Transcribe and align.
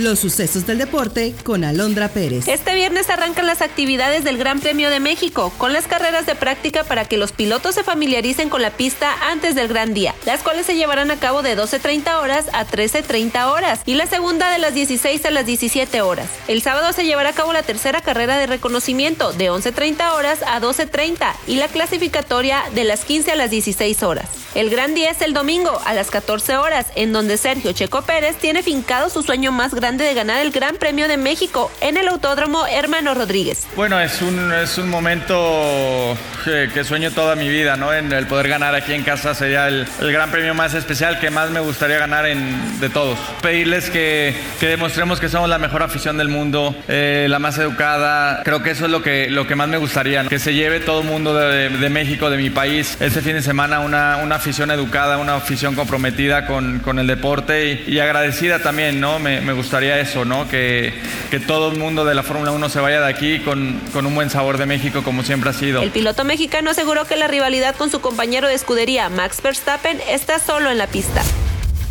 Los 0.00 0.20
sucesos 0.20 0.66
del 0.66 0.78
deporte 0.78 1.34
con 1.44 1.62
Alondra 1.62 2.08
Pérez. 2.08 2.48
Este 2.48 2.74
viernes 2.74 3.10
arrancan 3.10 3.44
las 3.44 3.60
actividades 3.60 4.24
del 4.24 4.38
Gran 4.38 4.58
Premio 4.58 4.88
de 4.88 4.98
México 4.98 5.52
con 5.58 5.74
las 5.74 5.86
carreras 5.86 6.24
de 6.24 6.34
práctica 6.34 6.84
para 6.84 7.04
que 7.04 7.18
los 7.18 7.32
pilotos 7.32 7.74
se 7.74 7.84
familiaricen 7.84 8.48
con 8.48 8.62
la 8.62 8.70
pista 8.70 9.12
antes 9.30 9.54
del 9.54 9.68
gran 9.68 9.92
día, 9.92 10.14
las 10.24 10.42
cuales 10.42 10.64
se 10.64 10.74
llevarán 10.74 11.10
a 11.10 11.20
cabo 11.20 11.42
de 11.42 11.54
12.30 11.54 12.18
horas 12.18 12.46
a 12.54 12.66
13.30 12.66 13.52
horas 13.52 13.82
y 13.84 13.92
la 13.92 14.06
segunda 14.06 14.50
de 14.50 14.58
las 14.58 14.72
16 14.72 15.22
a 15.26 15.30
las 15.30 15.44
17 15.44 16.00
horas. 16.00 16.30
El 16.48 16.62
sábado 16.62 16.94
se 16.94 17.04
llevará 17.04 17.28
a 17.28 17.34
cabo 17.34 17.52
la 17.52 17.62
tercera 17.62 18.00
carrera 18.00 18.38
de 18.38 18.46
reconocimiento 18.46 19.34
de 19.34 19.50
11.30 19.50 20.14
horas 20.14 20.38
a 20.46 20.62
12.30 20.62 21.30
y 21.46 21.56
la 21.56 21.68
clasificatoria 21.68 22.62
de 22.74 22.84
las 22.84 23.04
15 23.04 23.32
a 23.32 23.36
las 23.36 23.50
16 23.50 24.02
horas. 24.02 24.39
El 24.52 24.68
gran 24.68 24.96
día 24.96 25.12
es 25.12 25.22
el 25.22 25.32
domingo 25.32 25.80
a 25.86 25.94
las 25.94 26.10
14 26.10 26.56
horas, 26.56 26.86
en 26.96 27.12
donde 27.12 27.36
Sergio 27.36 27.70
Checo 27.70 28.02
Pérez 28.02 28.36
tiene 28.36 28.64
fincado 28.64 29.08
su 29.08 29.22
sueño 29.22 29.52
más 29.52 29.72
grande 29.72 30.02
de 30.04 30.12
ganar 30.12 30.40
el 30.40 30.50
Gran 30.50 30.74
Premio 30.74 31.06
de 31.06 31.16
México 31.16 31.70
en 31.80 31.96
el 31.96 32.08
Autódromo 32.08 32.66
Hermano 32.66 33.14
Rodríguez. 33.14 33.68
Bueno, 33.76 34.00
es 34.00 34.20
un, 34.20 34.52
es 34.52 34.76
un 34.76 34.90
momento 34.90 36.16
que, 36.44 36.82
sueño 36.82 37.12
toda 37.12 37.36
mi 37.36 37.48
vida, 37.48 37.76
¿no? 37.76 37.94
En 37.94 38.10
el 38.10 38.26
poder 38.26 38.48
ganar 38.48 38.74
aquí 38.74 38.92
en 38.92 39.04
casa 39.04 39.36
sería 39.36 39.68
el, 39.68 39.86
gran 40.00 40.32
premio 40.32 40.52
más 40.52 40.74
especial 40.74 41.20
que 41.20 41.30
más 41.30 41.50
me 41.50 41.60
gustaría 41.60 41.98
ganar 41.98 42.26
en, 42.26 42.80
de 42.80 42.88
todos. 42.88 43.20
Pedirles 43.42 43.88
que, 43.88 44.34
que 44.58 44.66
demostremos 44.66 45.20
que 45.20 45.28
somos 45.28 45.48
la 45.48 45.58
mejor 45.58 45.84
afición 45.84 46.18
del 46.18 46.28
mundo, 46.28 46.74
eh, 46.88 47.28
la 47.30 47.38
más 47.38 47.56
educada. 47.58 48.42
Creo 48.42 48.64
que 48.64 48.70
eso 48.70 48.86
es 48.86 48.90
lo 48.90 49.00
que, 49.00 49.30
lo 49.30 49.46
que 49.46 49.54
más 49.54 49.68
me 49.68 49.76
gustaría, 49.76 50.24
que 50.24 50.40
se 50.40 50.54
lleve 50.54 50.80
todo 50.80 51.02
el 51.02 51.06
mundo 51.06 51.34
de, 51.34 51.68
de, 51.68 51.88
México, 51.88 52.30
de 52.30 52.36
mi 52.36 52.50
país, 52.50 52.96
este 52.98 53.20
fin 53.20 53.34
de 53.34 53.42
semana 53.42 53.78
una, 53.78 54.16
una 54.16 54.39
afición 54.40 54.70
educada, 54.70 55.18
una 55.18 55.36
afición 55.36 55.74
comprometida 55.74 56.46
con, 56.46 56.80
con 56.80 56.98
el 56.98 57.06
deporte 57.06 57.84
y, 57.86 57.98
agradecida 57.98 58.60
también, 58.60 58.98
¿no? 58.98 59.18
Me, 59.18 59.52
gustaría 59.52 60.00
eso, 60.00 60.24
¿no? 60.24 60.48
Que, 60.48 60.94
que 61.30 61.38
todo 61.38 61.70
el 61.70 61.78
mundo 61.78 62.06
de 62.06 62.14
la 62.14 62.22
Fórmula 62.22 62.50
1 62.50 62.68
se 62.70 62.80
vaya 62.80 63.00
de 63.00 63.08
aquí 63.08 63.40
con, 63.40 63.78
con 63.92 64.06
un 64.06 64.14
buen 64.14 64.30
sabor 64.30 64.56
de 64.56 64.64
México 64.64 65.02
como 65.02 65.22
siempre 65.22 65.50
ha 65.50 65.52
sido. 65.52 65.82
El 65.82 65.90
piloto 65.90 66.24
mexicano 66.24 66.70
aseguró 66.70 67.04
que 67.04 67.16
la 67.16 67.28
rivalidad 67.28 67.76
con 67.76 67.90
su 67.90 68.00
compañero 68.00 68.48
de 68.48 68.54
escudería, 68.54 69.10
Max 69.10 69.42
Verstappen, 69.42 70.00
está 70.08 70.38
solo 70.38 70.70
en 70.70 70.78
la 70.78 70.86
pista. 70.86 71.22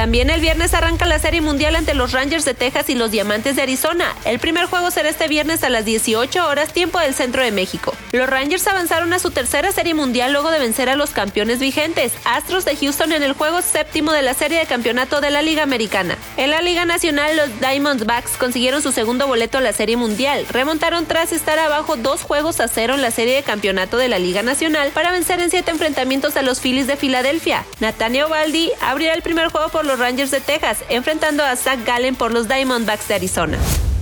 También 0.00 0.30
el 0.30 0.40
viernes 0.40 0.72
arranca 0.72 1.04
la 1.04 1.18
Serie 1.18 1.42
Mundial 1.42 1.76
ante 1.76 1.92
los 1.92 2.12
Rangers 2.12 2.46
de 2.46 2.54
Texas 2.54 2.88
y 2.88 2.94
los 2.94 3.10
Diamantes 3.10 3.56
de 3.56 3.60
Arizona. 3.60 4.14
El 4.24 4.38
primer 4.38 4.64
juego 4.64 4.90
será 4.90 5.10
este 5.10 5.28
viernes 5.28 5.62
a 5.62 5.68
las 5.68 5.84
18 5.84 6.48
horas 6.48 6.72
tiempo 6.72 6.98
del 6.98 7.12
centro 7.12 7.42
de 7.42 7.50
México. 7.50 7.94
Los 8.12 8.26
Rangers 8.26 8.66
avanzaron 8.66 9.12
a 9.12 9.18
su 9.18 9.30
tercera 9.30 9.72
Serie 9.72 9.92
Mundial 9.92 10.32
luego 10.32 10.50
de 10.50 10.58
vencer 10.58 10.88
a 10.88 10.96
los 10.96 11.10
campeones 11.10 11.58
vigentes, 11.58 12.14
Astros 12.24 12.64
de 12.64 12.76
Houston 12.76 13.12
en 13.12 13.22
el 13.22 13.34
juego 13.34 13.60
séptimo 13.60 14.12
de 14.12 14.22
la 14.22 14.32
Serie 14.32 14.58
de 14.58 14.64
Campeonato 14.64 15.20
de 15.20 15.30
la 15.30 15.42
Liga 15.42 15.64
Americana. 15.64 16.16
En 16.38 16.48
la 16.48 16.62
Liga 16.62 16.86
Nacional 16.86 17.36
los 17.36 17.60
Diamondbacks 17.60 18.38
consiguieron 18.38 18.80
su 18.80 18.92
segundo 18.92 19.26
boleto 19.26 19.58
a 19.58 19.60
la 19.60 19.74
Serie 19.74 19.98
Mundial. 19.98 20.46
Remontaron 20.48 21.04
tras 21.04 21.30
estar 21.32 21.58
abajo 21.58 21.96
dos 21.96 22.22
juegos 22.22 22.60
a 22.60 22.68
cero 22.68 22.94
en 22.94 23.02
la 23.02 23.10
Serie 23.10 23.34
de 23.34 23.42
Campeonato 23.42 23.98
de 23.98 24.08
la 24.08 24.18
Liga 24.18 24.42
Nacional 24.42 24.92
para 24.94 25.12
vencer 25.12 25.40
en 25.40 25.50
siete 25.50 25.72
enfrentamientos 25.72 26.38
a 26.38 26.42
los 26.42 26.60
Phillies 26.60 26.86
de 26.86 26.96
Filadelfia. 26.96 27.66
Nathaniel 27.80 28.28
Baldi 28.30 28.72
abrirá 28.80 29.12
el 29.12 29.20
primer 29.20 29.48
juego 29.48 29.68
por 29.68 29.89
los 29.90 29.98
Rangers 29.98 30.30
de 30.30 30.40
Texas, 30.40 30.84
enfrentando 30.88 31.44
a 31.44 31.56
Zach 31.56 31.84
Gallen 31.84 32.14
por 32.14 32.32
los 32.32 32.46
Diamondbacks 32.46 33.08
de 33.08 33.14
Arizona. 33.14 33.58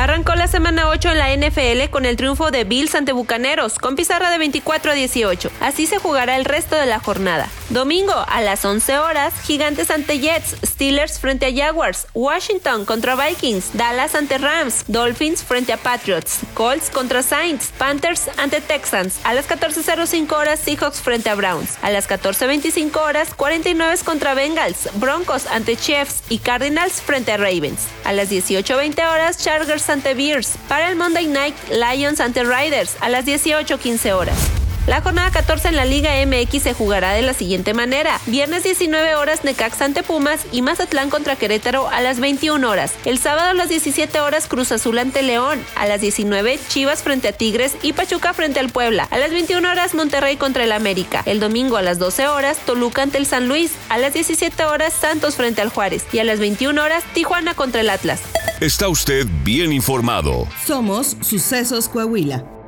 Arrancó 0.00 0.34
la 0.34 0.46
semana 0.46 0.88
8 0.88 1.10
en 1.10 1.18
la 1.18 1.36
NFL 1.36 1.90
con 1.90 2.06
el 2.06 2.16
triunfo 2.16 2.50
de 2.50 2.64
Bills 2.64 2.94
ante 2.94 3.12
Bucaneros, 3.12 3.78
con 3.78 3.96
pizarra 3.96 4.30
de 4.30 4.38
24 4.38 4.92
a 4.92 4.94
18. 4.94 5.50
Así 5.60 5.86
se 5.86 5.98
jugará 5.98 6.36
el 6.36 6.46
resto 6.46 6.74
de 6.74 6.86
la 6.86 7.00
jornada. 7.00 7.50
Domingo 7.68 8.14
a 8.26 8.40
las 8.40 8.64
11 8.64 8.98
horas, 8.98 9.34
Gigantes 9.42 9.90
ante 9.90 10.18
Jets, 10.18 10.56
Steelers 10.64 11.20
frente 11.20 11.44
a 11.44 11.54
Jaguars, 11.54 12.06
Washington 12.14 12.86
contra 12.86 13.14
Vikings, 13.14 13.76
Dallas 13.76 14.14
ante 14.14 14.38
Rams, 14.38 14.84
Dolphins 14.88 15.44
frente 15.44 15.74
a 15.74 15.76
Patriots, 15.76 16.38
Colts 16.54 16.88
contra 16.88 17.22
Saints, 17.22 17.70
Panthers 17.76 18.30
ante 18.38 18.62
Texans. 18.62 19.20
A 19.24 19.34
las 19.34 19.50
14.05 19.50 20.32
horas, 20.32 20.60
Seahawks 20.60 21.02
frente 21.02 21.28
a 21.28 21.34
Browns. 21.34 21.76
A 21.82 21.90
las 21.90 22.08
14.25 22.08 22.96
horas, 22.96 23.34
49 23.34 23.98
contra 24.02 24.32
Bengals, 24.32 24.88
Broncos 24.94 25.46
ante 25.46 25.76
Chiefs 25.76 26.22
y 26.30 26.38
Cardinals 26.38 27.02
frente 27.02 27.32
a 27.32 27.36
Ravens. 27.36 27.86
A 28.04 28.14
las 28.14 28.30
18.20 28.30 29.06
horas, 29.06 29.36
Chargers 29.36 29.89
ante 29.90 30.14
Bears. 30.14 30.56
Para 30.68 30.88
el 30.88 30.96
Monday 30.96 31.26
Night, 31.26 31.54
Lions 31.70 32.20
ante 32.20 32.44
Riders 32.44 32.96
a 33.00 33.08
las 33.08 33.26
18.15 33.26 34.12
horas. 34.12 34.59
La 34.86 35.02
jornada 35.02 35.30
14 35.30 35.68
en 35.68 35.76
la 35.76 35.84
Liga 35.84 36.10
MX 36.26 36.62
se 36.62 36.72
jugará 36.72 37.12
de 37.12 37.22
la 37.22 37.34
siguiente 37.34 37.74
manera. 37.74 38.18
Viernes 38.26 38.64
19 38.64 39.14
horas 39.14 39.44
Necaxa 39.44 39.84
ante 39.84 40.02
Pumas 40.02 40.40
y 40.52 40.62
Mazatlán 40.62 41.10
contra 41.10 41.36
Querétaro 41.36 41.88
a 41.88 42.00
las 42.00 42.18
21 42.18 42.68
horas. 42.68 42.94
El 43.04 43.18
sábado 43.18 43.50
a 43.50 43.54
las 43.54 43.68
17 43.68 44.20
horas 44.20 44.48
Cruz 44.48 44.72
Azul 44.72 44.98
ante 44.98 45.22
León. 45.22 45.60
A 45.76 45.86
las 45.86 46.00
19 46.00 46.58
Chivas 46.68 47.02
frente 47.02 47.28
a 47.28 47.32
Tigres 47.32 47.76
y 47.82 47.92
Pachuca 47.92 48.32
frente 48.32 48.58
al 48.58 48.70
Puebla. 48.70 49.06
A 49.10 49.18
las 49.18 49.30
21 49.30 49.70
horas 49.70 49.94
Monterrey 49.94 50.36
contra 50.36 50.64
el 50.64 50.72
América. 50.72 51.22
El 51.26 51.40
domingo 51.40 51.76
a 51.76 51.82
las 51.82 51.98
12 51.98 52.28
horas 52.28 52.56
Toluca 52.64 53.02
ante 53.02 53.18
el 53.18 53.26
San 53.26 53.48
Luis. 53.48 53.72
A 53.90 53.98
las 53.98 54.14
17 54.14 54.64
horas 54.64 54.94
Santos 54.94 55.36
frente 55.36 55.60
al 55.60 55.68
Juárez. 55.68 56.06
Y 56.12 56.18
a 56.20 56.24
las 56.24 56.40
21 56.40 56.82
horas 56.82 57.04
Tijuana 57.12 57.54
contra 57.54 57.82
el 57.82 57.90
Atlas. 57.90 58.22
Está 58.60 58.88
usted 58.88 59.26
bien 59.44 59.72
informado. 59.72 60.48
Somos 60.66 61.16
Sucesos 61.20 61.88
Coahuila. 61.88 62.59